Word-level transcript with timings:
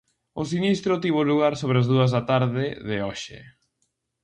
O 0.41 0.43
sinistro 0.51 1.01
tivo 1.03 1.21
lugar 1.31 1.53
sobre 1.61 1.77
as 1.81 1.87
dúas 1.91 2.09
da 2.15 2.21
tarde 2.31 2.65
de 2.87 2.97
hoxe. 3.05 3.37